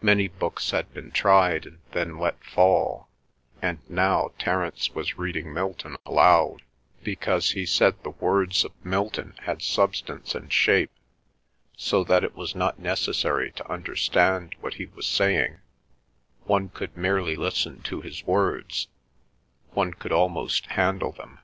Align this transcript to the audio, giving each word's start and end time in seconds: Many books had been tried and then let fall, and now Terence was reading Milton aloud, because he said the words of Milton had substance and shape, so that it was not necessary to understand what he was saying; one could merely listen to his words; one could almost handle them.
Many 0.00 0.26
books 0.28 0.70
had 0.70 0.90
been 0.94 1.10
tried 1.10 1.66
and 1.66 1.80
then 1.90 2.18
let 2.18 2.42
fall, 2.42 3.10
and 3.60 3.78
now 3.90 4.30
Terence 4.38 4.88
was 4.94 5.18
reading 5.18 5.52
Milton 5.52 5.98
aloud, 6.06 6.62
because 7.04 7.50
he 7.50 7.66
said 7.66 8.02
the 8.02 8.08
words 8.12 8.64
of 8.64 8.72
Milton 8.82 9.34
had 9.42 9.60
substance 9.60 10.34
and 10.34 10.50
shape, 10.50 10.92
so 11.76 12.02
that 12.04 12.24
it 12.24 12.34
was 12.34 12.54
not 12.54 12.78
necessary 12.78 13.52
to 13.52 13.70
understand 13.70 14.54
what 14.62 14.72
he 14.80 14.86
was 14.86 15.04
saying; 15.06 15.60
one 16.44 16.70
could 16.70 16.96
merely 16.96 17.36
listen 17.36 17.82
to 17.82 18.00
his 18.00 18.24
words; 18.26 18.88
one 19.72 19.92
could 19.92 20.10
almost 20.10 20.68
handle 20.68 21.12
them. 21.12 21.38